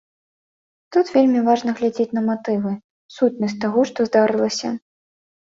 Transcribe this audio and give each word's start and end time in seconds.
Тут 0.95 1.11
вельмі 1.17 1.43
важна 1.49 1.75
глядзець 1.81 2.09
на 2.19 2.23
матывы, 2.29 2.73
сутнасць 3.19 3.57
таго, 3.67 3.79
што 3.91 3.99
здарылася. 4.09 4.69